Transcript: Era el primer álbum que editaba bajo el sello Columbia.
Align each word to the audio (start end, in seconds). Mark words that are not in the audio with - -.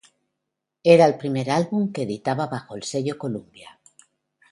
Era 0.93 1.05
el 1.05 1.13
primer 1.15 1.51
álbum 1.51 1.93
que 1.93 2.01
editaba 2.01 2.47
bajo 2.47 2.75
el 2.75 2.81
sello 2.81 3.19
Columbia. 3.19 3.79